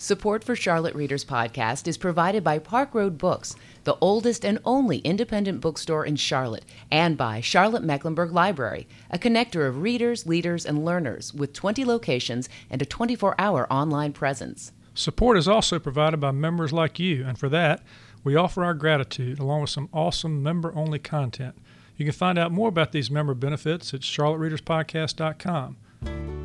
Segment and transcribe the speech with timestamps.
[0.00, 4.98] Support for Charlotte Readers Podcast is provided by Park Road Books, the oldest and only
[4.98, 10.84] independent bookstore in Charlotte, and by Charlotte Mecklenburg Library, a connector of readers, leaders, and
[10.84, 14.70] learners with 20 locations and a 24 hour online presence.
[14.94, 17.82] Support is also provided by members like you, and for that,
[18.22, 21.56] we offer our gratitude along with some awesome member only content.
[21.96, 26.37] You can find out more about these member benefits at charlottereaderspodcast.com.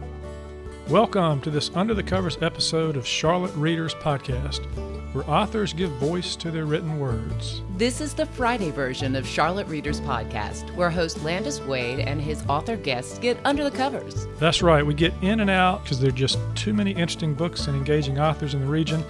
[0.93, 4.63] Welcome to this Under the Covers episode of Charlotte Readers Podcast,
[5.15, 7.63] where authors give voice to their written words.
[7.77, 12.45] This is the Friday version of Charlotte Readers Podcast, where host Landis Wade and his
[12.45, 14.27] author guests get under the covers.
[14.37, 17.65] That's right, we get in and out because there are just too many interesting books
[17.65, 19.03] and engaging authors in the region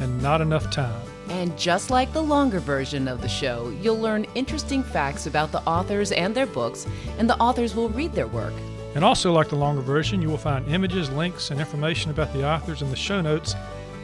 [0.00, 1.00] and not enough time.
[1.30, 5.62] And just like the longer version of the show, you'll learn interesting facts about the
[5.62, 8.52] authors and their books, and the authors will read their work.
[8.94, 12.46] And also, like the longer version, you will find images, links, and information about the
[12.46, 13.54] authors in the show notes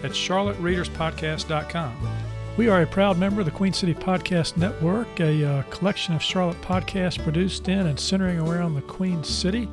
[0.02, 2.08] at charlottereaderspodcast.com.
[2.56, 6.22] We are a proud member of the Queen City Podcast Network, a uh, collection of
[6.22, 9.68] Charlotte podcasts produced in and centering around the Queen City,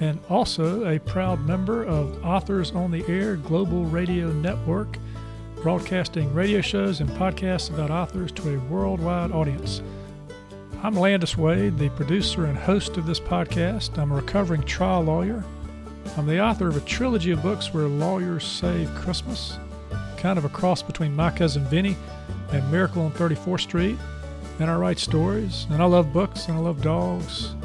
[0.00, 4.98] and also a proud member of Authors on the Air Global Radio Network,
[5.62, 9.82] broadcasting radio shows and podcasts about authors to a worldwide audience.
[10.80, 13.98] I'm Landis Wade, the producer and host of this podcast.
[13.98, 15.42] I'm a recovering trial lawyer.
[16.16, 19.58] I'm the author of a trilogy of books where lawyers save Christmas,
[20.18, 21.96] kind of a cross between My Cousin Vinny
[22.52, 23.98] and Miracle on 34th Street.
[24.60, 27.56] And I write stories, and I love books, and I love dogs,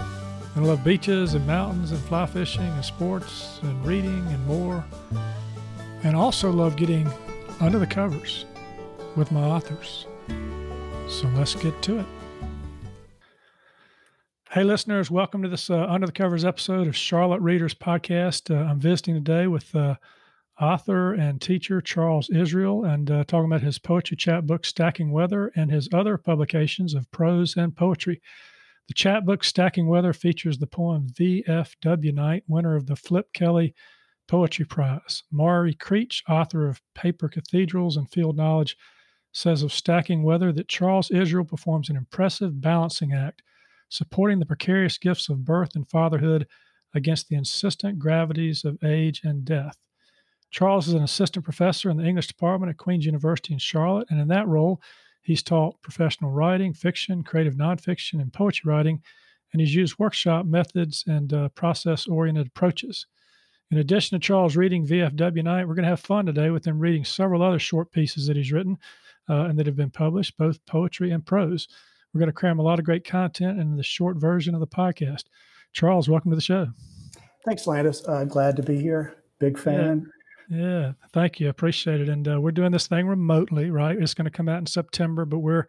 [0.55, 4.83] and I love beaches and mountains and fly fishing and sports and reading and more.
[6.01, 7.07] And I also love getting
[7.59, 8.45] under the covers
[9.15, 10.07] with my authors.
[11.07, 12.05] So let's get to it.
[14.53, 18.55] Hey, listeners, welcome to this uh, Under the Covers episode of Charlotte Readers Podcast.
[18.55, 19.95] Uh, I'm visiting today with uh,
[20.61, 25.71] author and teacher Charles Israel and uh, talking about his poetry chapbook, Stacking Weather, and
[25.71, 28.21] his other publications of prose and poetry.
[28.89, 33.73] The chapbook, Stacking Weather, features the poem VFW Night, winner of the Flip Kelly
[34.27, 35.23] Poetry Prize.
[35.33, 38.77] Morri Creech, author of Paper Cathedrals and Field Knowledge,
[39.31, 43.41] says of Stacking Weather that Charles Israel performs an impressive balancing act
[43.93, 46.47] supporting the precarious gifts of birth and fatherhood
[46.95, 49.77] against the insistent gravities of age and death.
[50.49, 54.19] Charles is an assistant professor in the English department at Queen's University in Charlotte, and
[54.19, 54.81] in that role,
[55.21, 59.01] he's taught professional writing, fiction, creative nonfiction, and poetry writing,
[59.51, 63.05] and he's used workshop methods and uh, process oriented approaches.
[63.69, 66.79] In addition to Charles reading VFW Night, we're going to have fun today with him
[66.79, 68.77] reading several other short pieces that he's written
[69.29, 71.67] uh, and that have been published, both poetry and prose.
[72.13, 74.67] We're going to cram a lot of great content in the short version of the
[74.67, 75.23] podcast.
[75.73, 76.67] Charles, welcome to the show.
[77.43, 78.07] Thanks, Landis.
[78.07, 79.15] Uh, glad to be here.
[79.39, 80.11] Big fan.
[80.47, 81.49] Yeah, yeah thank you.
[81.49, 82.09] Appreciate it.
[82.09, 83.97] And uh, we're doing this thing remotely, right?
[83.99, 85.67] It's going to come out in September, but we're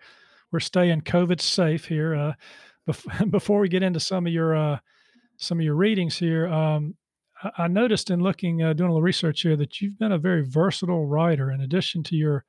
[0.53, 2.15] we're staying COVID safe here.
[2.15, 2.32] Uh,
[2.88, 4.78] bef- before we get into some of your uh,
[5.38, 6.94] some of your readings here, um,
[7.43, 10.19] I-, I noticed in looking uh, doing a little research here that you've been a
[10.19, 11.50] very versatile writer.
[11.50, 12.44] In addition to your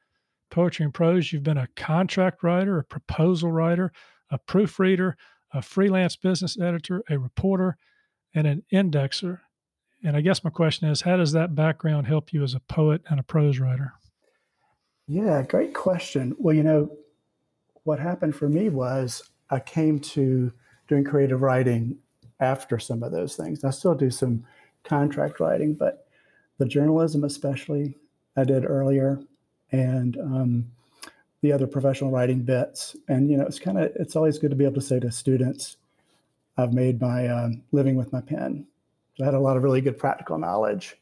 [0.50, 1.32] poetry and prose.
[1.32, 3.92] You've been a contract writer, a proposal writer,
[4.30, 5.18] a proofreader,
[5.54, 7.78] a freelance business editor, a reporter,
[8.34, 9.40] and an indexer.
[10.04, 13.02] And I guess my question is how does that background help you as a poet
[13.10, 13.94] and a prose writer?
[15.08, 16.36] Yeah, great question.
[16.38, 16.92] Well, you know,
[17.84, 20.52] what happened for me was I came to
[20.88, 21.98] doing creative writing
[22.40, 23.64] after some of those things.
[23.64, 24.46] I still do some
[24.84, 26.08] contract writing, but
[26.58, 27.96] the journalism, especially,
[28.36, 29.20] I did earlier
[29.80, 30.72] and um,
[31.42, 32.96] the other professional writing bits.
[33.08, 35.12] And you know, it's kind of it's always good to be able to say to
[35.12, 35.78] students,
[36.58, 38.66] "I've made my um, living with my pen."
[39.16, 40.96] So I had a lot of really good practical knowledge,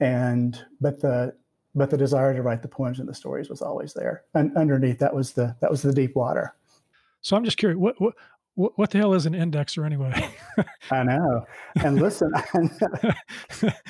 [0.00, 1.34] and but the
[1.74, 4.22] but the desire to write the poems and the stories was always there.
[4.34, 6.54] And underneath that was the that was the deep water.
[7.20, 8.14] So I'm just curious, what what
[8.54, 10.30] what, what the hell is an indexer anyway?
[10.90, 11.44] I know.
[11.76, 12.70] And listen, and,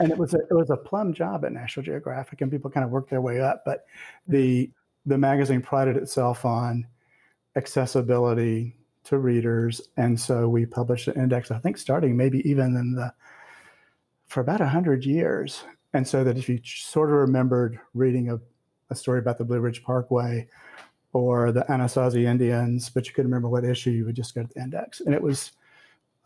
[0.00, 2.90] it was a it was a plum job at National Geographic, and people kind of
[2.90, 3.62] worked their way up.
[3.64, 3.84] But
[4.26, 4.70] the
[5.06, 6.86] the magazine prided itself on
[7.56, 11.50] accessibility to readers, and so we published an index.
[11.50, 13.12] I think starting maybe even in the
[14.26, 18.40] for about a hundred years, and so that if you sort of remembered reading a,
[18.90, 20.48] a story about the Blue Ridge Parkway
[21.14, 24.48] or the Anasazi Indians, but you couldn't remember what issue, you would just go to
[24.52, 25.00] the index.
[25.00, 25.52] And it was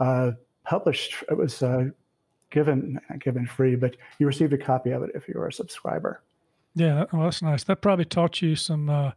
[0.00, 0.32] uh,
[0.64, 1.90] published, it was uh,
[2.50, 6.22] given, given free, but you received a copy of it if you were a subscriber.
[6.74, 7.64] Yeah, well, that's nice.
[7.64, 9.12] That probably taught you some uh,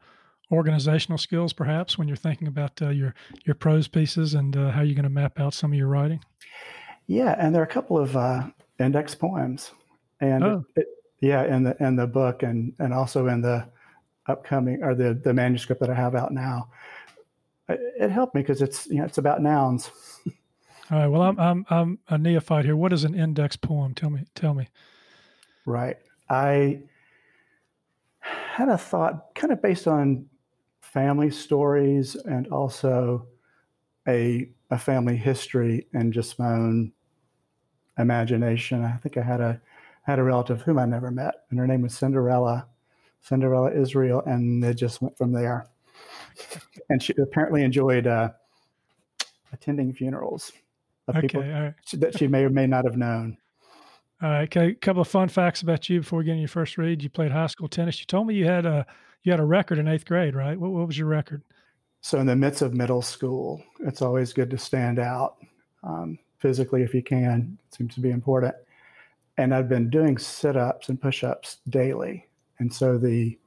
[0.51, 3.13] organizational skills, perhaps, when you're thinking about uh, your
[3.45, 6.21] your prose pieces and uh, how you're going to map out some of your writing.
[7.07, 8.44] Yeah, and there are a couple of uh,
[8.79, 9.71] index poems,
[10.19, 10.65] and oh.
[10.75, 10.88] it,
[11.21, 13.67] Yeah, in the in the book and and also in the
[14.31, 16.69] upcoming or the the manuscript that I have out now.
[17.69, 19.92] It, it helped me because it's you know it's about nouns.
[20.92, 21.07] All right.
[21.07, 22.75] Well, I'm I'm I'm a neophyte here.
[22.75, 23.94] What is an index poem?
[23.94, 24.25] Tell me.
[24.36, 24.68] Tell me.
[25.66, 25.98] Right.
[26.30, 26.81] I
[28.19, 30.25] had a thought kind of based on
[30.81, 33.27] family stories and also
[34.07, 36.92] a a family history and just my own
[37.98, 38.84] imagination.
[38.84, 39.62] I think I had a
[40.04, 42.68] had a relative whom I never met, and her name was Cinderella,
[43.21, 45.68] Cinderella Israel, and it just went from there.
[46.89, 48.29] And she apparently enjoyed uh,
[49.53, 50.51] attending funerals
[51.07, 51.27] of Okay.
[51.27, 51.73] people right.
[51.94, 53.38] that she may or may not have known.
[54.21, 54.44] All right.
[54.44, 54.69] Okay.
[54.69, 57.01] A couple of fun facts about you before getting your first read.
[57.01, 58.00] You played high school tennis.
[58.00, 58.85] You told me you had a
[59.24, 60.59] you had a record in eighth grade, right?
[60.59, 61.44] What, what was your record?
[62.01, 65.35] So, in the midst of middle school, it's always good to stand out
[65.83, 67.57] um, physically if you can.
[67.67, 68.56] It seems to be important.
[69.38, 72.27] And I've been doing sit ups and push ups daily.
[72.62, 73.38] And so, the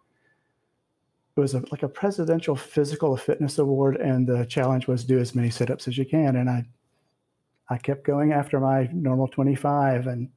[1.37, 5.35] it was a, like a presidential physical fitness award, and the challenge was do as
[5.35, 6.37] many sit ups as you can.
[6.37, 6.65] And I,
[7.69, 10.29] I kept going after my normal 25 and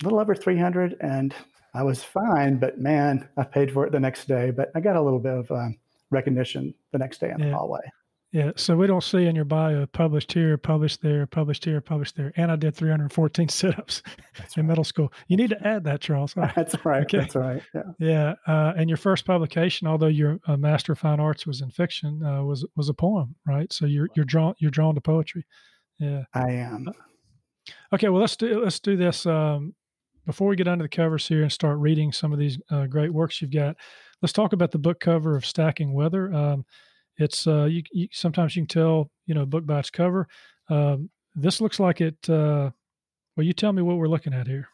[0.00, 1.34] a little over 300, and
[1.74, 2.58] I was fine.
[2.58, 4.50] But man, I paid for it the next day.
[4.50, 5.76] But I got a little bit of um,
[6.10, 7.80] recognition the next day in the hallway.
[8.30, 8.52] Yeah.
[8.56, 12.32] So we don't see in your bio published here, published there, published here, published there.
[12.36, 14.02] And I did 314 sit-ups
[14.38, 15.12] That's in middle school.
[15.28, 16.28] You need to add that, Charles.
[16.36, 16.54] Right.
[16.54, 17.02] That's right.
[17.04, 17.18] Okay.
[17.18, 17.62] That's right.
[17.74, 17.82] Yeah.
[17.98, 18.34] Yeah.
[18.46, 22.22] Uh, and your first publication, although your uh, Master of Fine Arts was in fiction,
[22.22, 23.72] uh, was was a poem, right?
[23.72, 25.44] So you're you're drawn you're drawn to poetry.
[25.98, 26.24] Yeah.
[26.34, 26.86] I am.
[27.92, 29.26] Okay, well let's do let's do this.
[29.26, 29.74] Um,
[30.26, 33.12] before we get under the covers here and start reading some of these uh, great
[33.12, 33.76] works you've got,
[34.20, 36.32] let's talk about the book cover of Stacking Weather.
[36.32, 36.66] Um,
[37.18, 40.28] it's uh, you, you sometimes you can tell you know book by its cover.
[40.68, 42.28] Um, this looks like it.
[42.28, 42.70] Uh,
[43.36, 44.68] well, you tell me what we're looking at here.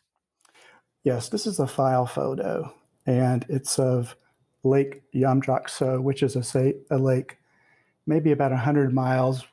[1.03, 2.73] Yes, this is a file photo,
[3.07, 4.17] and it's of
[4.63, 7.37] Lake Yamdrok which is a, sa- a lake
[8.07, 9.45] maybe about 100 miles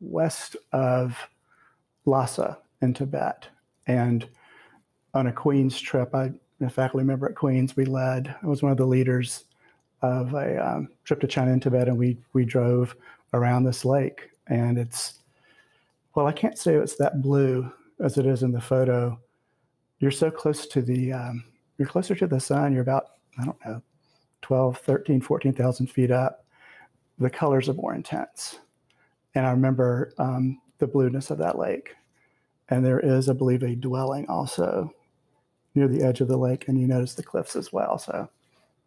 [0.00, 1.16] west of
[2.04, 3.48] Lhasa in Tibet.
[3.86, 4.28] And
[5.14, 8.72] on a Queen's trip, I, a faculty member at Queen's, we led, I was one
[8.72, 9.44] of the leaders
[10.02, 12.94] of a um, trip to China and Tibet, and we, we drove
[13.32, 14.30] around this lake.
[14.48, 15.20] And it's,
[16.14, 17.70] well, I can't say it's that blue
[18.00, 19.18] as it is in the photo.
[20.00, 21.44] You're so close to the, um,
[21.78, 22.72] you're closer to the sun.
[22.72, 23.82] You're about, I don't know,
[24.42, 26.44] 12, 13, 14,000 feet up.
[27.18, 28.58] The colors are more intense.
[29.34, 31.94] And I remember um, the blueness of that lake.
[32.68, 34.92] And there is, I believe, a dwelling also
[35.74, 37.98] near the edge of the lake, and you notice the cliffs as well.
[37.98, 38.28] So,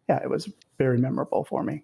[0.08, 0.48] yeah, it was
[0.78, 1.82] very memorable for me.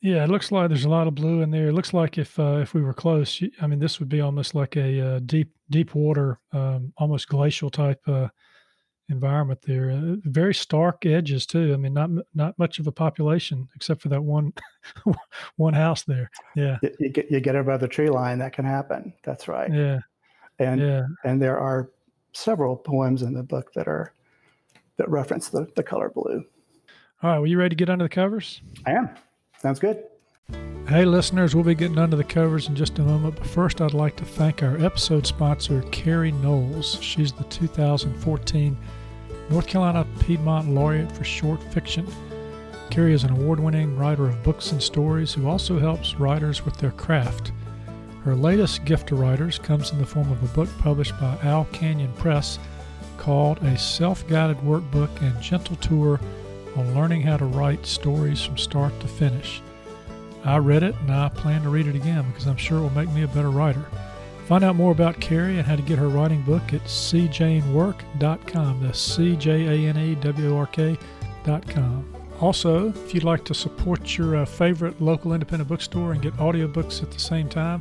[0.00, 1.68] Yeah, it looks like there's a lot of blue in there.
[1.68, 4.54] It looks like if uh, if we were close, I mean, this would be almost
[4.54, 8.26] like a uh, deep deep water, um, almost glacial type uh,
[9.08, 9.92] environment there.
[9.92, 11.72] Uh, very stark edges too.
[11.72, 14.52] I mean, not not much of a population except for that one
[15.56, 16.32] one house there.
[16.56, 19.12] Yeah, You, you get you get above the tree line, that can happen.
[19.22, 19.72] That's right.
[19.72, 20.00] yeah,
[20.58, 21.02] And yeah.
[21.24, 21.90] and there are
[22.32, 24.12] several poems in the book that are
[24.96, 26.44] that reference the, the color blue.
[27.22, 28.62] All right, well, you ready to get under the covers?
[28.84, 29.10] I am.
[29.60, 30.02] Sounds good.
[30.88, 33.94] Hey, listeners, we'll be getting under the covers in just a moment, but first I'd
[33.94, 37.00] like to thank our episode sponsor, Carrie Knowles.
[37.00, 38.76] She's the 2014
[39.50, 42.08] North Carolina Piedmont Laureate for Short Fiction.
[42.90, 46.76] Carrie is an award winning writer of books and stories who also helps writers with
[46.78, 47.52] their craft.
[48.24, 51.66] Her latest gift to writers comes in the form of a book published by Owl
[51.66, 52.58] Canyon Press
[53.16, 56.18] called A Self Guided Workbook and Gentle Tour
[56.76, 59.60] on Learning How to Write Stories from Start to Finish.
[60.44, 62.90] I read it and I plan to read it again because I'm sure it will
[62.90, 63.84] make me a better writer.
[64.46, 68.82] Find out more about Carrie and how to get her writing book at cjanework.com.
[68.82, 72.14] That's C J A N E W R K.com.
[72.40, 77.02] Also, if you'd like to support your uh, favorite local independent bookstore and get audiobooks
[77.02, 77.80] at the same time,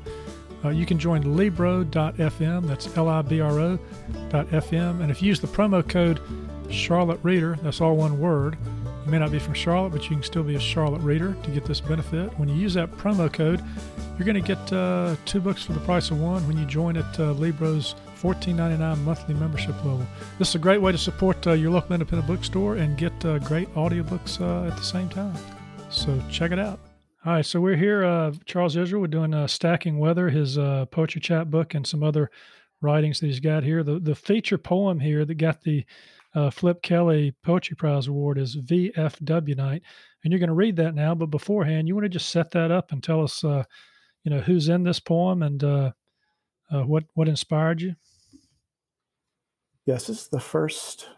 [0.63, 2.67] uh, you can join Libro.fm.
[2.67, 5.01] That's L I B R O.fm.
[5.01, 6.21] And if you use the promo code
[6.69, 8.57] Charlotte Reader, that's all one word,
[9.05, 11.51] you may not be from Charlotte, but you can still be a Charlotte reader to
[11.51, 12.37] get this benefit.
[12.37, 13.63] When you use that promo code,
[14.17, 16.97] you're going to get uh, two books for the price of one when you join
[16.97, 20.05] at uh, Libro's $14.99 monthly membership level.
[20.37, 23.39] This is a great way to support uh, your local independent bookstore and get uh,
[23.39, 25.35] great audiobooks uh, at the same time.
[25.89, 26.79] So check it out.
[27.25, 29.01] All right, so we're here, uh, Charles Israel.
[29.01, 30.57] We're doing Stacking Weather, his
[30.91, 32.29] poetry chapbook, and some other
[32.81, 33.83] writings that he's got here.
[33.83, 35.85] The the feature poem here that got the
[36.33, 39.83] uh, Flip Kelly Poetry Prize Award is VFW Night,
[40.23, 41.13] and you're going to read that now.
[41.13, 43.63] But beforehand, you want to just set that up and tell us, uh,
[44.23, 45.91] you know, who's in this poem and uh,
[46.71, 47.95] uh, what what inspired you.
[49.85, 51.09] Yes, this is the first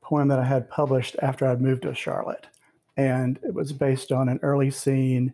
[0.00, 2.46] poem that I had published after I'd moved to Charlotte.
[2.96, 5.32] And it was based on an early scene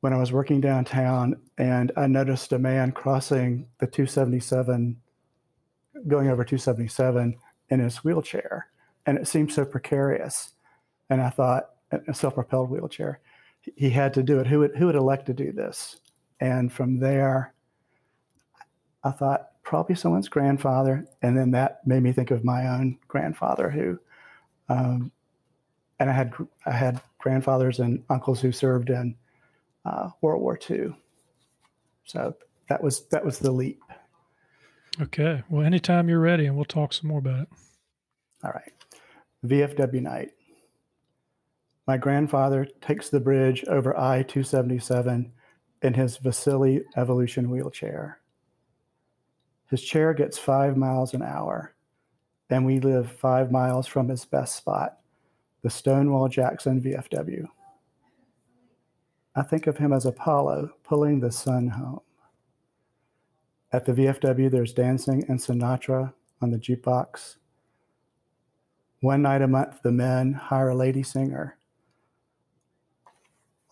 [0.00, 4.96] when I was working downtown and I noticed a man crossing the 277,
[6.08, 7.36] going over 277
[7.70, 8.68] in his wheelchair.
[9.06, 10.52] And it seemed so precarious.
[11.08, 11.70] And I thought,
[12.06, 13.20] a self propelled wheelchair,
[13.76, 14.46] he had to do it.
[14.46, 16.00] Who would, who would elect to do this?
[16.40, 17.54] And from there,
[19.04, 21.06] I thought probably someone's grandfather.
[21.22, 23.98] And then that made me think of my own grandfather who,
[24.68, 25.10] um,
[25.98, 26.32] and I had,
[26.64, 29.14] I had grandfathers and uncles who served in
[29.84, 30.94] uh, World War II.
[32.04, 32.34] So
[32.68, 33.82] that was that was the leap.
[34.98, 35.42] Okay.
[35.48, 37.48] Well, anytime you're ready, and we'll talk some more about it.
[38.42, 38.72] All right.
[39.44, 40.30] VFW night.
[41.86, 45.32] My grandfather takes the bridge over I 277
[45.82, 48.20] in his Vasily Evolution wheelchair.
[49.70, 51.74] His chair gets five miles an hour,
[52.50, 54.98] and we live five miles from his best spot,
[55.62, 57.46] the Stonewall Jackson VFW.
[59.36, 62.00] I think of him as Apollo pulling the sun home.
[63.72, 66.12] At the VFW, there's dancing and Sinatra
[66.42, 67.36] on the jukebox.
[69.00, 71.56] One night a month, the men hire a lady singer.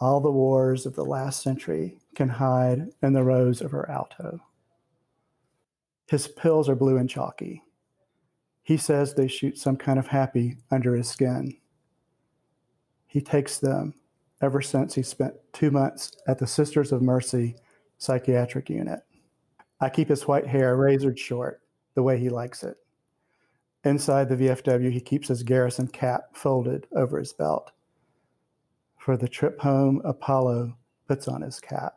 [0.00, 4.40] All the wars of the last century can hide in the rose of her alto.
[6.06, 7.62] His pills are blue and chalky.
[8.62, 11.56] He says they shoot some kind of happy under his skin.
[13.06, 13.94] He takes them
[14.40, 17.56] ever since he spent two months at the Sisters of Mercy
[17.98, 19.00] psychiatric unit.
[19.80, 21.62] I keep his white hair razored short
[21.94, 22.76] the way he likes it.
[23.84, 27.70] Inside the VFW, he keeps his garrison cap folded over his belt.
[28.98, 31.94] For the trip home, Apollo puts on his cap.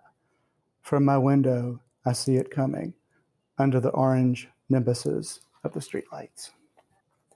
[0.81, 2.93] From my window, I see it coming
[3.57, 6.51] under the orange nimbuses of the streetlights.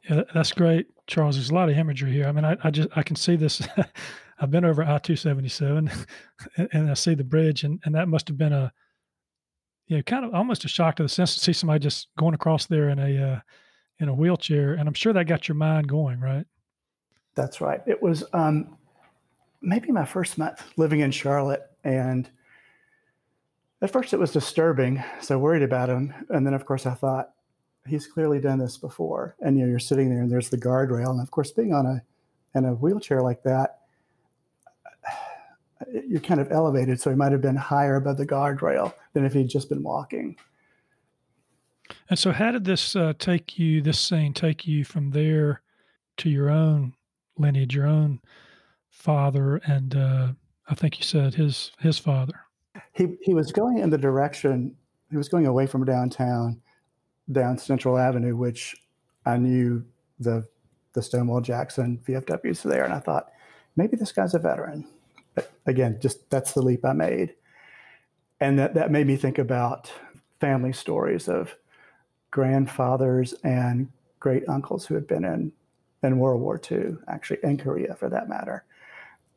[0.09, 1.35] Yeah, that's great, Charles.
[1.35, 2.27] There's a lot of imagery here.
[2.27, 3.67] I mean, I, I just I can see this
[4.39, 5.89] I've been over I two seventy seven,
[6.71, 8.71] and I see the bridge, and and that must have been a,
[9.87, 12.33] you know, kind of almost a shock to the sense to see somebody just going
[12.33, 13.39] across there in a uh,
[13.99, 16.45] in a wheelchair, and I'm sure that got your mind going, right?
[17.35, 17.81] That's right.
[17.85, 18.77] It was um,
[19.61, 22.29] maybe my first month living in Charlotte, and
[23.81, 27.31] at first it was disturbing, so worried about him, and then of course I thought
[27.87, 31.11] he's clearly done this before, and you know you're sitting there and there's the guardrail,
[31.11, 32.01] and of course being on a
[32.57, 33.81] in a wheelchair like that
[36.07, 39.33] you're kind of elevated, so he might have been higher above the guardrail than if
[39.33, 40.35] he'd just been walking.
[42.09, 43.81] And so, how did this uh, take you?
[43.81, 45.61] This scene take you from there
[46.17, 46.93] to your own
[47.37, 48.21] lineage, your own
[48.89, 50.27] father, and uh,
[50.67, 52.39] I think you said his his father.
[52.93, 54.75] He he was going in the direction.
[55.11, 56.61] He was going away from downtown,
[57.31, 58.75] down Central Avenue, which
[59.25, 59.85] I knew
[60.19, 60.47] the
[60.93, 63.29] the Stonewall Jackson VFWs there, and I thought
[63.75, 64.87] maybe this guy's a veteran
[65.65, 67.35] again, just that's the leap I made.
[68.39, 69.91] And that, that made me think about
[70.39, 71.55] family stories of
[72.31, 73.89] grandfathers and
[74.19, 75.51] great uncles who had been in,
[76.03, 78.65] in World War II, actually in Korea for that matter.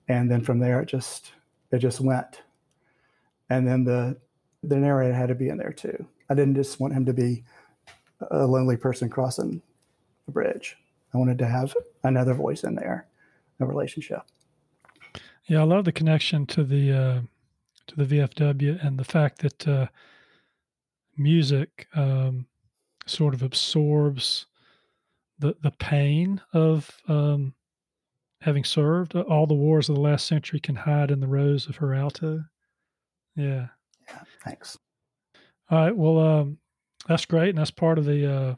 [0.09, 1.33] And then from there, it just
[1.71, 2.43] it just went.
[3.51, 4.19] And then the
[4.63, 6.07] the narrator had to be in there too.
[6.29, 7.45] I didn't just want him to be
[8.31, 9.63] a lonely person crossing
[10.27, 10.77] a bridge.
[11.15, 11.75] I wanted to have
[12.05, 13.07] another voice in there,
[13.61, 14.23] a relationship.
[15.49, 17.21] Yeah, I love the connection to the uh,
[17.89, 19.87] to the VFW and the fact that uh,
[21.17, 22.47] music um,
[23.07, 24.47] sort of absorbs
[25.39, 27.55] the the pain of um,
[28.43, 29.17] having served.
[29.17, 32.45] All the wars of the last century can hide in the rose of her alto.
[33.35, 33.69] Yeah.
[34.07, 34.21] Yeah.
[34.45, 34.79] Thanks.
[35.71, 35.97] All right.
[35.97, 36.59] Well, um,
[37.07, 38.55] that's great, and that's part of the uh,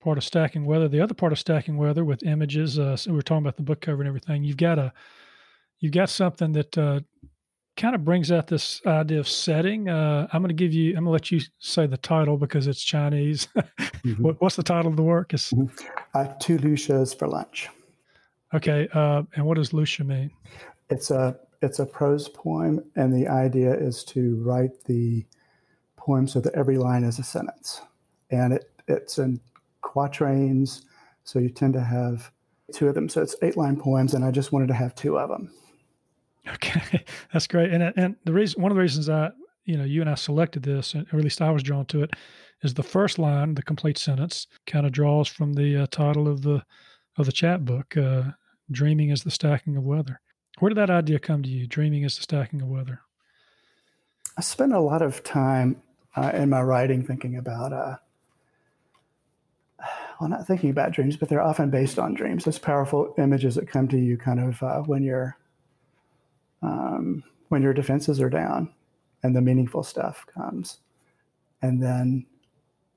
[0.00, 0.88] part of stacking weather.
[0.88, 2.78] The other part of stacking weather with images.
[2.78, 4.42] Uh, so we are talking about the book cover and everything.
[4.42, 4.92] You've got a
[5.80, 7.00] you've got something that uh,
[7.76, 9.88] kind of brings out this idea of setting.
[9.88, 12.66] Uh, I'm going to give you, I'm going to let you say the title because
[12.66, 13.48] it's Chinese.
[13.56, 14.22] mm-hmm.
[14.22, 15.32] what, what's the title of the work?
[15.32, 15.86] It's mm-hmm.
[16.14, 17.68] uh, Two Lucias for Lunch.
[18.54, 18.88] Okay.
[18.92, 20.30] Uh, and what does Lucia mean?
[20.90, 25.24] It's a, it's a prose poem, and the idea is to write the
[25.96, 27.80] poem so that every line is a sentence.
[28.30, 29.40] And it, it's in
[29.82, 30.82] quatrains,
[31.24, 32.30] so you tend to have
[32.72, 33.08] two of them.
[33.08, 35.52] So it's eight line poems, and I just wanted to have two of them.
[36.48, 37.72] Okay, that's great.
[37.72, 39.30] And and the reason one of the reasons I
[39.64, 42.10] you know you and I selected this, or at least I was drawn to it,
[42.62, 46.42] is the first line, the complete sentence, kind of draws from the uh, title of
[46.42, 46.64] the
[47.16, 47.96] of the chapbook.
[47.96, 48.32] Uh,
[48.70, 50.20] Dreaming is the stacking of weather.
[50.60, 51.66] Where did that idea come to you?
[51.66, 53.00] Dreaming is the stacking of weather.
[54.38, 55.82] I spent a lot of time
[56.16, 57.96] uh, in my writing thinking about uh,
[60.20, 62.44] well, not thinking about dreams, but they're often based on dreams.
[62.44, 65.36] Those powerful images that come to you kind of uh, when your
[66.62, 68.72] um, when your defenses are down,
[69.22, 70.78] and the meaningful stuff comes.
[71.62, 72.26] And then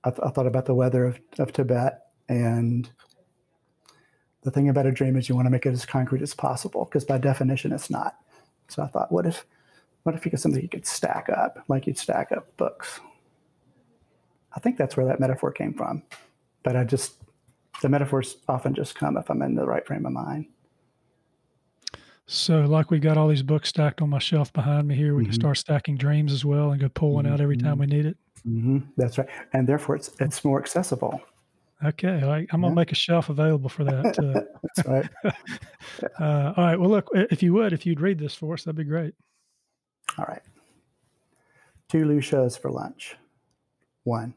[0.03, 2.89] I, th- I thought about the weather of, of Tibet, and
[4.43, 6.85] the thing about a dream is you want to make it as concrete as possible
[6.85, 8.17] because by definition it's not.
[8.67, 9.45] So I thought, what if,
[10.03, 12.99] what if you get something you could stack up, like you'd stack up books?
[14.55, 16.03] I think that's where that metaphor came from.
[16.63, 17.15] But I just,
[17.81, 20.47] the metaphors often just come if I'm in the right frame of mind.
[22.33, 25.21] So, like we've got all these books stacked on my shelf behind me here, we
[25.21, 25.29] mm-hmm.
[25.29, 27.33] can start stacking dreams as well and go pull one mm-hmm.
[27.35, 28.17] out every time we need it.
[28.47, 28.79] Mm-hmm.
[28.97, 31.21] That's right, and therefore it's it's more accessible.
[31.85, 34.17] Okay, I, am gonna make a shelf available for that.
[34.17, 34.41] Uh,
[34.75, 35.09] That's right.
[36.19, 36.79] uh, all right.
[36.79, 39.13] Well, look, if you would, if you'd read this for us, that'd be great.
[40.17, 40.41] All right.
[41.87, 43.15] Two Lucias for lunch.
[44.05, 44.33] One.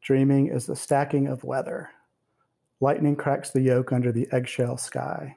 [0.00, 1.90] Dreaming is the stacking of weather.
[2.80, 5.36] Lightning cracks the yolk under the eggshell sky.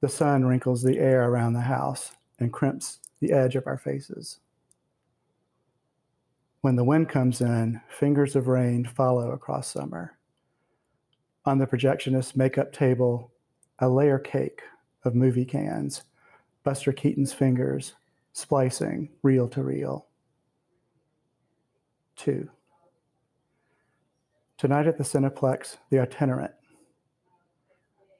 [0.00, 4.38] The sun wrinkles the air around the house and crimps the edge of our faces.
[6.60, 10.16] When the wind comes in, fingers of rain follow across summer.
[11.44, 13.32] On the projectionist's makeup table,
[13.78, 14.62] a layer cake
[15.04, 16.02] of movie cans,
[16.62, 17.94] Buster Keaton's fingers
[18.32, 20.06] splicing reel to reel.
[22.16, 22.50] Two.
[24.58, 26.52] Tonight at the Cineplex, The Itinerant,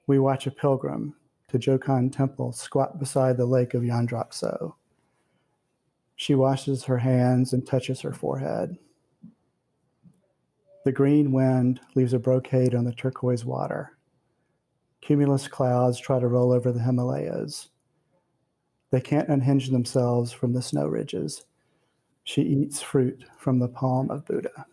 [0.06, 1.14] we watch a pilgrim
[1.48, 4.74] to Jokhang Temple squat beside the lake of Yangdrakso.
[6.16, 8.76] She washes her hands and touches her forehead.
[10.84, 13.96] The green wind leaves a brocade on the turquoise water.
[15.00, 17.68] Cumulus clouds try to roll over the Himalayas.
[18.90, 21.44] They can't unhinge themselves from the snow ridges.
[22.24, 24.66] She eats fruit from the palm of Buddha.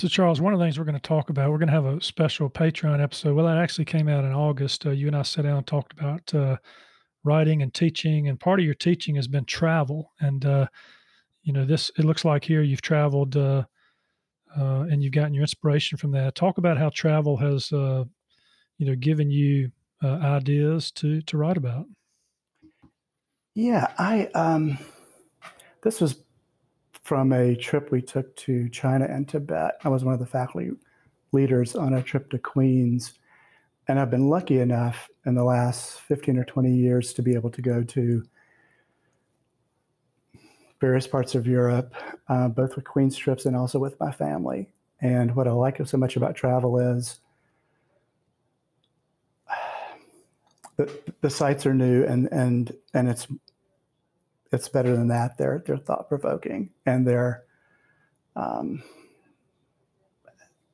[0.00, 1.84] So, Charles, one of the things we're going to talk about, we're going to have
[1.84, 3.36] a special Patreon episode.
[3.36, 4.86] Well, that actually came out in August.
[4.86, 6.56] Uh, you and I sat down and talked about uh,
[7.22, 10.14] writing and teaching, and part of your teaching has been travel.
[10.18, 10.68] And uh,
[11.42, 13.64] you know, this it looks like here you've traveled uh,
[14.58, 16.34] uh, and you've gotten your inspiration from that.
[16.34, 18.04] Talk about how travel has, uh,
[18.78, 19.70] you know, given you
[20.02, 21.84] ideas to to write about.
[23.54, 24.78] Yeah, I um,
[25.82, 26.16] this was
[27.10, 29.74] from a trip we took to China and Tibet.
[29.82, 30.70] I was one of the faculty
[31.32, 33.14] leaders on a trip to Queens.
[33.88, 37.50] And I've been lucky enough in the last 15 or 20 years to be able
[37.50, 38.22] to go to
[40.80, 41.96] various parts of Europe,
[42.28, 44.70] uh, both with Queen's trips and also with my family.
[45.00, 47.18] And what I like so much about travel is
[50.76, 53.26] the, the sites are new and, and, and it's
[54.52, 55.38] it's better than that.
[55.38, 57.44] They're they're thought provoking and they're
[58.36, 58.82] um,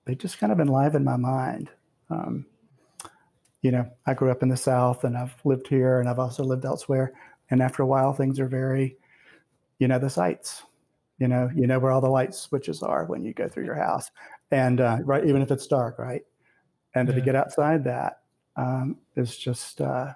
[0.04, 1.70] they just kind of enliven my mind.
[2.10, 2.46] Um,
[3.62, 6.44] you know, I grew up in the South and I've lived here and I've also
[6.44, 7.12] lived elsewhere.
[7.50, 8.96] And after a while, things are very,
[9.78, 10.62] you know, the sights.
[11.18, 13.74] You know, you know where all the light switches are when you go through your
[13.74, 14.10] house,
[14.50, 16.20] and uh, right, even if it's dark, right.
[16.94, 17.14] And yeah.
[17.14, 18.20] to get outside that
[18.56, 20.12] um, is just uh,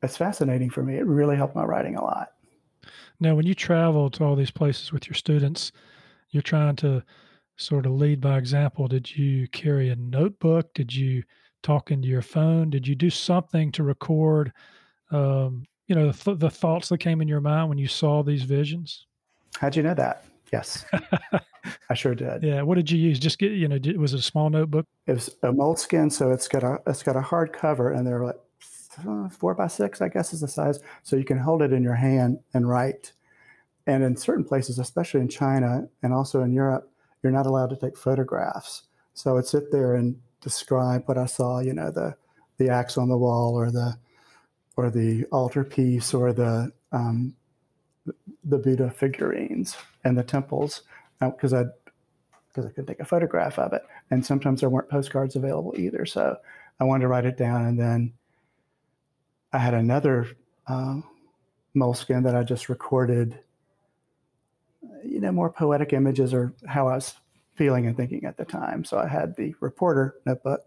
[0.00, 0.98] it's fascinating for me.
[0.98, 2.28] It really helped my writing a lot.
[3.20, 5.72] Now, when you travel to all these places with your students,
[6.30, 7.02] you're trying to
[7.56, 8.86] sort of lead by example.
[8.88, 10.72] Did you carry a notebook?
[10.74, 11.22] Did you
[11.62, 12.70] talk into your phone?
[12.70, 14.52] Did you do something to record,
[15.10, 18.22] um, you know, the, th- the thoughts that came in your mind when you saw
[18.22, 19.06] these visions?
[19.58, 20.24] How'd you know that?
[20.52, 20.86] Yes,
[21.90, 22.42] I sure did.
[22.42, 22.62] Yeah.
[22.62, 23.18] What did you use?
[23.18, 24.86] Just get, you know, did, was it a small notebook?
[25.06, 28.24] It was a Moleskine, so it's got a it's got a hard cover, and they're
[28.24, 28.36] like
[29.06, 30.80] uh, four by six, I guess is the size.
[31.02, 33.12] So you can hold it in your hand and write.
[33.86, 36.90] And in certain places, especially in China and also in Europe,
[37.22, 38.84] you're not allowed to take photographs.
[39.14, 42.14] So I'd sit there and describe what I saw, you know, the
[42.58, 43.96] the axe on the wall or the
[44.76, 47.34] or the altarpiece or the um,
[48.44, 50.82] the Buddha figurines and the temples
[51.20, 51.64] because I
[52.48, 53.82] because I couldn't take a photograph of it.
[54.10, 56.06] And sometimes there weren't postcards available either.
[56.06, 56.36] So
[56.80, 58.12] I wanted to write it down and then
[59.52, 60.28] I had another
[60.66, 61.00] uh,
[61.76, 63.38] Moleskine that I just recorded,
[65.04, 67.14] you know, more poetic images or how I was
[67.54, 68.84] feeling and thinking at the time.
[68.84, 70.60] So I had the reporter notebook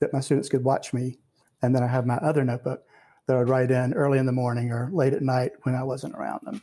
[0.00, 1.18] that my students could watch me.
[1.62, 2.84] And then I have my other notebook
[3.26, 6.14] that I'd write in early in the morning or late at night when I wasn't
[6.14, 6.62] around them.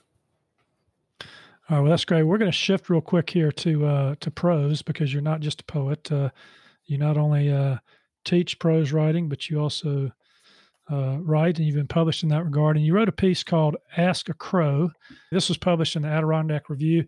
[1.68, 2.24] All right, well, that's great.
[2.24, 5.62] We're going to shift real quick here to uh, to prose because you're not just
[5.62, 6.12] a poet.
[6.12, 6.30] Uh,
[6.86, 7.78] you not only uh,
[8.24, 10.12] teach prose writing, but you also
[10.92, 12.78] uh, write, and you've been published in that regard.
[12.78, 14.92] And you wrote a piece called "Ask a Crow."
[15.32, 17.06] This was published in the Adirondack Review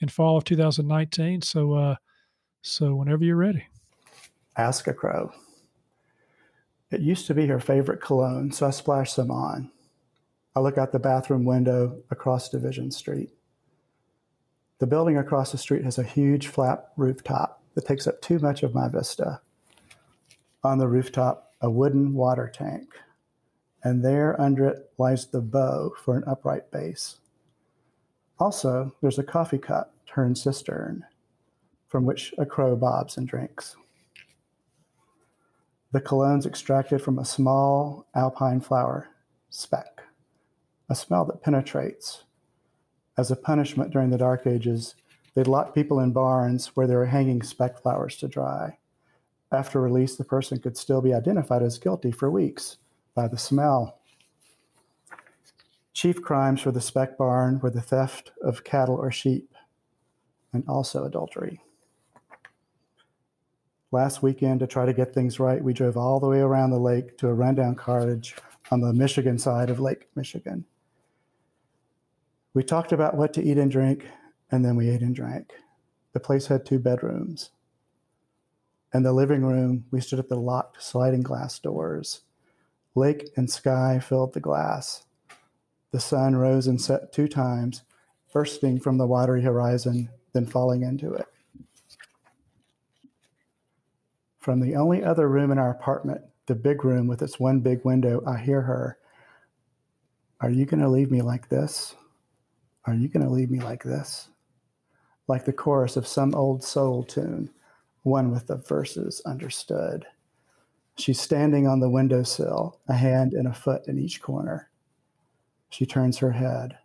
[0.00, 1.42] in fall of 2019.
[1.42, 1.96] So, uh,
[2.62, 3.64] so whenever you're ready,
[4.56, 5.32] ask a crow.
[6.90, 9.70] It used to be her favorite cologne, so I splashed some on.
[10.56, 13.30] I look out the bathroom window across Division Street.
[14.78, 18.62] The building across the street has a huge flat rooftop that takes up too much
[18.62, 19.40] of my vista.
[20.64, 22.88] On the rooftop, a wooden water tank,
[23.84, 27.18] and there under it lies the bow for an upright bass.
[28.38, 31.04] Also, there's a coffee cup turned cistern
[31.88, 33.76] from which a crow bobs and drinks.
[35.92, 39.08] The cologne's extracted from a small alpine flower,
[39.48, 40.02] speck,
[40.88, 42.24] a smell that penetrates.
[43.16, 44.94] As a punishment during the Dark Ages,
[45.34, 48.78] they'd lock people in barns where they were hanging speck flowers to dry.
[49.50, 52.76] After release, the person could still be identified as guilty for weeks
[53.18, 53.98] by the smell.
[55.92, 59.56] Chief crimes for the speck barn were the theft of cattle or sheep,
[60.52, 61.60] and also adultery.
[63.90, 66.78] Last weekend, to try to get things right, we drove all the way around the
[66.78, 68.36] lake to a rundown cottage
[68.70, 70.64] on the Michigan side of Lake Michigan.
[72.54, 74.06] We talked about what to eat and drink,
[74.52, 75.54] and then we ate and drank.
[76.12, 77.50] The place had two bedrooms.
[78.94, 82.20] In the living room, we stood at the locked sliding glass doors.
[82.94, 85.04] Lake and sky filled the glass.
[85.90, 87.82] The sun rose and set two times,
[88.32, 91.26] bursting from the watery horizon, then falling into it.
[94.38, 97.84] From the only other room in our apartment, the big room with its one big
[97.84, 98.98] window, I hear her.
[100.40, 101.94] Are you going to leave me like this?
[102.86, 104.28] Are you going to leave me like this?
[105.26, 107.50] Like the chorus of some old soul tune,
[108.02, 110.06] one with the verses understood.
[110.98, 114.68] She's standing on the windowsill, a hand and a foot in each corner.
[115.70, 116.78] She turns her head.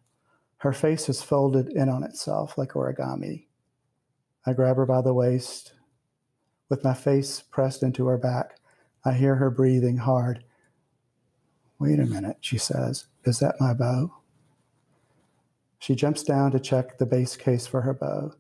[0.58, 3.46] Her face is folded in on itself like origami.
[4.46, 5.74] I grab her by the waist,
[6.70, 8.60] with my face pressed into her back,
[9.06, 10.44] I hear her breathing hard.
[11.78, 13.06] Wait a minute, she says.
[13.26, 14.12] Is that my bow?
[15.80, 18.34] She jumps down to check the bass case for her bow.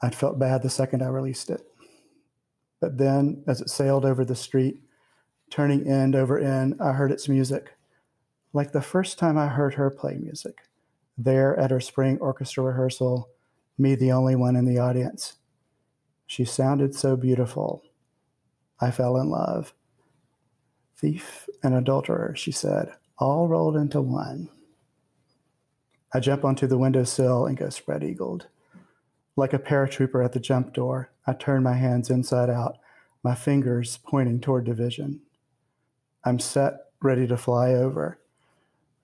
[0.00, 1.71] I'd felt bad the second I released it.
[2.82, 4.80] But then, as it sailed over the street,
[5.50, 7.70] turning end over end, I heard its music,
[8.52, 10.62] like the first time I heard her play music,
[11.16, 13.28] there at her spring orchestra rehearsal,
[13.78, 15.36] me the only one in the audience.
[16.26, 17.84] She sounded so beautiful.
[18.80, 19.74] I fell in love.
[20.96, 24.48] Thief and adulterer, she said, all rolled into one.
[26.12, 28.48] I jump onto the windowsill and go spread eagled.
[29.36, 32.78] Like a paratrooper at the jump door, I turn my hands inside out,
[33.22, 35.20] my fingers pointing toward division.
[36.24, 38.18] I'm set, ready to fly over,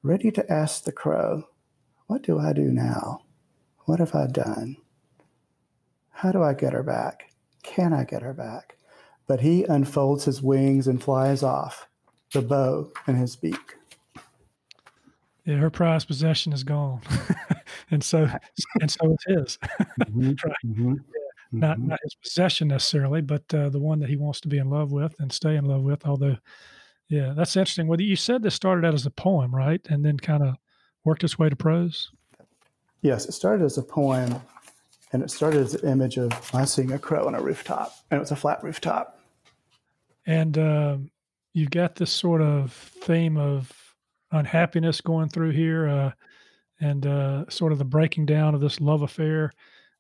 [0.03, 1.45] ready to ask the crow,
[2.07, 3.23] What do I do now?
[3.87, 4.77] What have I done?
[6.11, 7.33] How do I get her back?
[7.63, 8.77] Can I get her back?
[9.27, 11.89] But he unfolds his wings and flies off,
[12.33, 13.77] the bow in his beak.
[15.45, 17.01] Yeah, her prized possession is gone,
[17.91, 18.29] and so
[18.81, 19.59] and so it's his.
[20.01, 20.57] mm-hmm, right.
[20.65, 20.95] mm-hmm,
[21.53, 21.89] not mm-hmm.
[21.89, 24.93] not his possession necessarily, but uh, the one that he wants to be in love
[24.93, 26.07] with and stay in love with.
[26.07, 26.37] Although,
[27.09, 27.89] yeah, that's interesting.
[27.89, 30.57] Well, you said this started out as a poem, right, and then kind of
[31.05, 32.11] worked its way to prose.
[33.03, 34.41] Yes, it started as a poem,
[35.13, 38.19] and it started as an image of I seeing a crow on a rooftop, and
[38.19, 39.19] it was a flat rooftop.
[40.27, 41.11] And um,
[41.55, 43.73] you got this sort of theme of
[44.33, 46.11] unhappiness going through here, uh,
[46.81, 49.53] and uh, sort of the breaking down of this love affair.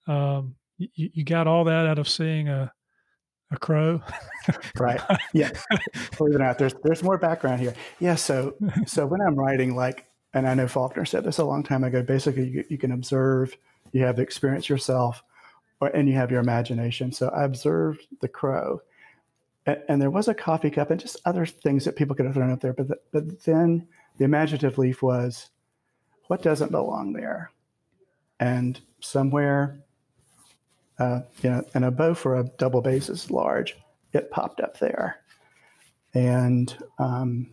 [0.06, 2.72] Um, you, you got all that out of seeing a
[3.50, 4.02] a crow,
[4.78, 5.00] right?
[5.32, 5.50] Yeah,
[6.16, 7.74] believe it or not, there's there's more background here.
[7.98, 8.54] Yeah, so
[8.86, 12.02] so when I'm writing, like, and I know Faulkner said this a long time ago.
[12.02, 13.56] Basically, you, you can observe
[13.92, 15.22] you have the experience yourself,
[15.80, 17.12] or, and you have your imagination.
[17.12, 18.82] So I observed the crow,
[19.66, 22.34] and, and, there was a coffee cup and just other things that people could have
[22.34, 22.74] thrown up there.
[22.74, 23.88] But the, but then
[24.18, 25.48] the imaginative leaf was,
[26.28, 27.50] what doesn't belong there,
[28.40, 29.80] and somewhere,
[30.98, 33.76] uh, you know, and a bow for a double bass is large.
[34.12, 35.20] It popped up there,
[36.14, 37.50] and um,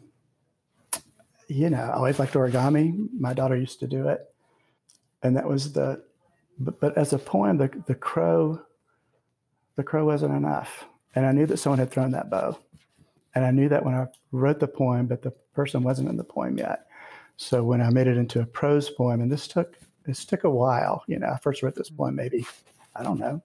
[1.47, 3.09] you know, I always liked origami.
[3.19, 4.21] My daughter used to do it,
[5.23, 6.03] and that was the
[6.59, 8.61] but, but as a poem, the, the crow,
[9.75, 10.85] the crow wasn't enough.
[11.13, 12.57] And I knew that someone had thrown that bow.
[13.33, 16.23] And I knew that when I wrote the poem, but the person wasn't in the
[16.23, 16.85] poem yet.
[17.37, 20.49] So when I made it into a prose poem, and this took this took a
[20.49, 22.45] while, you know, I first wrote this poem maybe,
[22.95, 23.41] I don't know,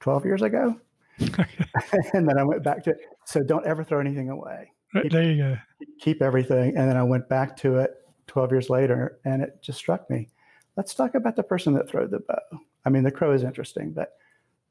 [0.00, 0.78] 12 years ago.
[1.18, 2.98] and then I went back to it.
[3.24, 4.70] So don't ever throw anything away.
[4.92, 5.56] keep, there you go.
[6.00, 6.76] Keep everything.
[6.76, 7.94] And then I went back to it
[8.28, 10.28] 12 years later and it just struck me.
[10.76, 12.60] Let's talk about the person that threw the bow.
[12.84, 14.16] I mean, the crow is interesting, but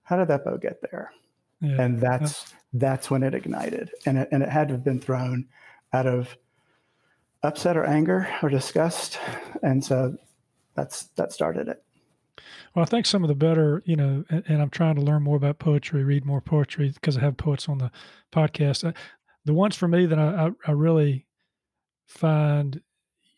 [0.03, 1.11] how did that bow get there?
[1.61, 1.81] Yeah.
[1.81, 2.57] And that's yeah.
[2.73, 3.91] that's when it ignited.
[4.05, 5.47] And it, and it had to have been thrown
[5.93, 6.37] out of
[7.43, 9.19] upset or anger or disgust.
[9.61, 10.15] And so
[10.75, 11.83] that's that started it.
[12.73, 15.21] Well, I think some of the better, you know, and, and I'm trying to learn
[15.21, 17.91] more about poetry, read more poetry because I have poets on the
[18.31, 18.87] podcast.
[18.87, 18.93] Uh,
[19.45, 21.27] the ones for me that I, I, I really
[22.07, 22.81] find,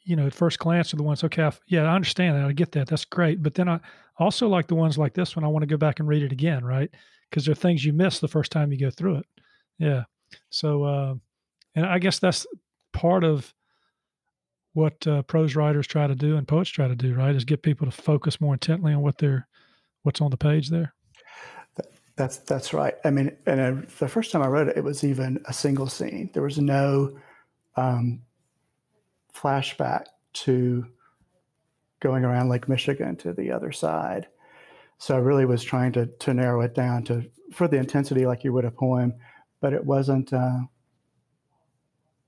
[0.04, 2.46] you know, at first glance are the ones, okay, I, yeah, I understand that.
[2.46, 2.88] I get that.
[2.88, 3.44] That's great.
[3.44, 3.80] But then I
[4.18, 5.44] also like the ones like this one.
[5.44, 6.90] I want to go back and read it again, right?
[7.30, 9.26] Because there are things you miss the first time you go through it.
[9.80, 10.04] Yeah.
[10.50, 11.16] So, uh,
[11.76, 12.48] and I guess that's
[12.94, 13.54] part of
[14.76, 17.34] what uh, prose writers try to do and poets try to do, right?
[17.34, 19.48] Is get people to focus more intently on what they're,
[20.04, 20.94] what's on the page there.
[22.18, 22.96] That's that's right.
[23.04, 25.88] I mean, and uh, the first time I wrote it, it was even a single
[25.88, 26.30] scene.
[26.34, 27.18] There was no
[27.78, 28.22] um,
[29.34, 30.86] flashback to
[32.02, 34.28] going around Lake Michigan to the other side.
[34.98, 38.44] So I really was trying to to narrow it down to for the intensity, like
[38.44, 39.14] you would a poem,
[39.62, 40.32] but it wasn't.
[40.34, 40.60] Uh,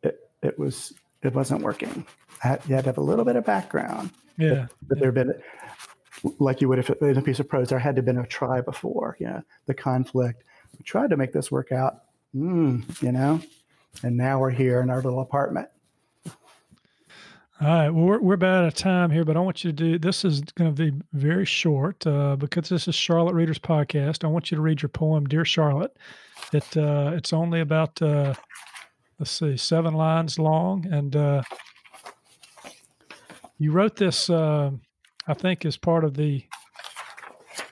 [0.03, 2.05] it it was it wasn't working.
[2.43, 4.11] you had to have a little bit of background.
[4.37, 4.67] Yeah.
[4.87, 5.33] But, there had been,
[6.39, 8.27] like you would if in a piece of prose, there had to have been a
[8.27, 10.43] try before, you know, the conflict.
[10.77, 12.03] We tried to make this work out,
[12.35, 13.41] mm, you know,
[14.03, 15.69] and now we're here in our little apartment.
[17.59, 17.89] All right.
[17.89, 20.23] Well, we're, we're about out of time here, but I want you to do this
[20.23, 24.23] is going to be very short uh, because this is Charlotte Readers Podcast.
[24.23, 25.97] I want you to read your poem, Dear Charlotte.
[26.53, 28.35] It uh, it's only about uh,
[29.19, 30.85] let's see, seven lines long.
[30.91, 31.41] And uh,
[33.57, 34.71] you wrote this, uh,
[35.27, 36.43] I think, as part of the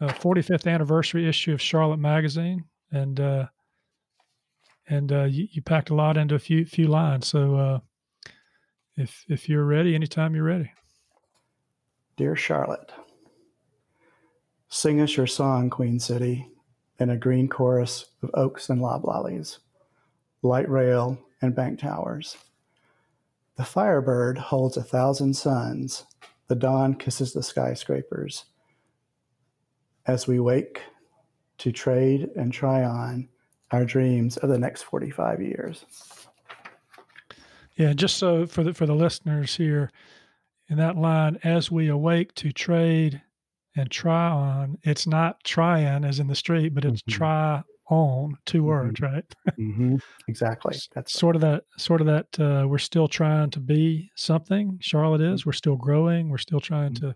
[0.01, 3.45] uh, 45th anniversary issue of Charlotte Magazine, and uh,
[4.87, 7.27] and uh, you, you, packed a lot into a few few lines.
[7.27, 7.79] So, uh,
[8.97, 10.71] if if you're ready, anytime you're ready.
[12.17, 12.91] Dear Charlotte,
[14.69, 16.49] sing us your song, Queen City,
[16.99, 19.59] in a green chorus of oaks and loblollies,
[20.41, 22.37] light rail and bank towers.
[23.55, 26.05] The firebird holds a thousand suns.
[26.47, 28.45] The dawn kisses the skyscrapers.
[30.05, 30.81] As we wake
[31.59, 33.29] to trade and try on
[33.71, 35.85] our dreams of the next 45 years.
[37.75, 39.91] Yeah, just so for the for the listeners here,
[40.69, 43.21] in that line, as we awake to trade
[43.75, 47.17] and try on, it's not trying as in the street, but it's mm-hmm.
[47.17, 48.67] try on 2 mm-hmm.
[48.67, 49.35] words, right?
[49.59, 49.95] mm-hmm.
[50.27, 50.75] Exactly.
[50.93, 51.63] That's sort of that.
[51.77, 52.39] Sort of that.
[52.39, 54.77] Uh, we're still trying to be something.
[54.81, 55.41] Charlotte is.
[55.41, 55.49] Mm-hmm.
[55.49, 56.29] We're still growing.
[56.29, 57.09] We're still trying mm-hmm.
[57.09, 57.15] to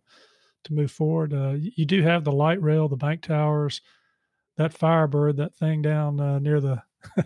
[0.66, 1.34] to move forward.
[1.34, 3.82] Uh, you do have the light rail, the bank towers,
[4.58, 6.82] that Firebird, that thing down uh, near the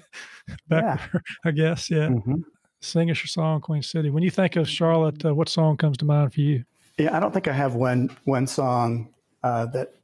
[0.68, 1.10] back.
[1.14, 1.20] Yeah.
[1.44, 1.90] I guess.
[1.90, 2.10] Yeah.
[2.10, 2.42] Mm-hmm.
[2.82, 4.10] Sing us your song, Queen City.
[4.10, 6.64] When you think of Charlotte, uh, what song comes to mind for you?
[6.98, 9.96] Yeah, I don't think I have one one song uh, that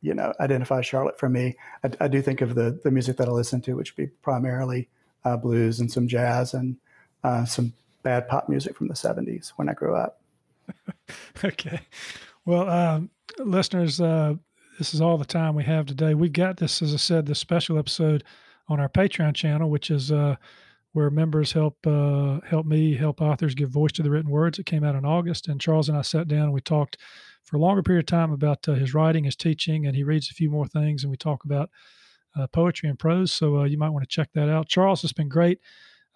[0.00, 1.56] you know, identify Charlotte for me.
[1.84, 4.12] I, I, do think of the the music that I listen to, which would be
[4.22, 4.88] primarily
[5.24, 6.76] uh, blues and some jazz and
[7.24, 10.20] uh, some bad pop music from the '70s when I grew up.
[11.44, 11.80] okay,
[12.44, 14.34] well, um, listeners, uh,
[14.78, 16.14] this is all the time we have today.
[16.14, 18.24] We've got this, as I said, this special episode
[18.68, 20.36] on our Patreon channel, which is uh,
[20.92, 24.58] where members help uh, help me help authors give voice to the written words.
[24.58, 26.96] It came out in August, and Charles and I sat down and we talked
[27.44, 30.30] for a longer period of time about uh, his writing, his teaching, and he reads
[30.30, 31.70] a few more things, and we talk about
[32.38, 33.32] uh, poetry and prose.
[33.32, 34.68] So uh, you might want to check that out.
[34.68, 35.60] Charles, it's been great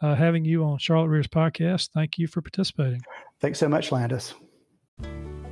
[0.00, 1.90] uh, having you on Charlotte Readers Podcast.
[1.94, 3.02] Thank you for participating.
[3.40, 4.34] Thanks so much, Landis.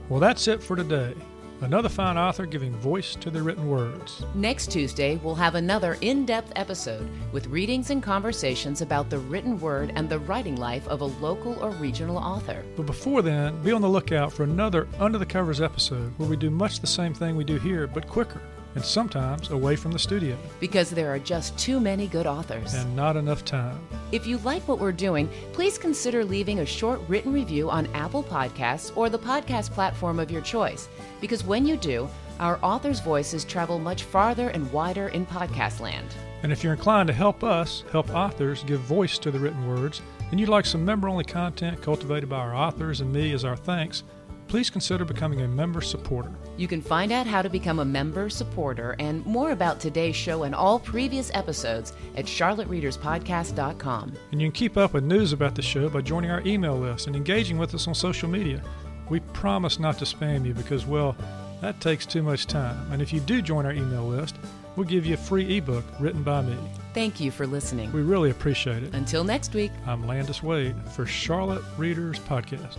[0.08, 1.14] Well, that's it for today.
[1.62, 4.24] Another fine author giving voice to the written words.
[4.34, 9.60] Next Tuesday, we'll have another in depth episode with readings and conversations about the written
[9.60, 12.64] word and the writing life of a local or regional author.
[12.76, 16.36] But before then, be on the lookout for another Under the Covers episode where we
[16.36, 18.40] do much the same thing we do here, but quicker
[18.74, 20.36] and sometimes away from the studio.
[20.58, 22.74] Because there are just too many good authors.
[22.74, 23.78] And not enough time.
[24.12, 28.22] If you like what we're doing, please consider leaving a short written review on Apple
[28.22, 30.88] Podcasts or the podcast platform of your choice.
[31.20, 36.14] Because when you do, our authors' voices travel much farther and wider in podcast land.
[36.42, 40.00] And if you're inclined to help us help authors give voice to the written words,
[40.30, 43.56] and you'd like some member only content cultivated by our authors and me as our
[43.56, 44.04] thanks,
[44.50, 46.32] please consider becoming a member supporter.
[46.56, 50.42] You can find out how to become a member supporter and more about today's show
[50.42, 54.12] and all previous episodes at charlottereaderspodcast.com.
[54.32, 57.06] And you can keep up with news about the show by joining our email list
[57.06, 58.60] and engaging with us on social media.
[59.08, 61.14] We promise not to spam you because, well,
[61.60, 62.90] that takes too much time.
[62.90, 64.34] And if you do join our email list,
[64.74, 66.56] we'll give you a free ebook written by me.
[66.92, 67.92] Thank you for listening.
[67.92, 68.94] We really appreciate it.
[68.94, 72.78] Until next week, I'm Landis Wade for Charlotte Readers Podcast.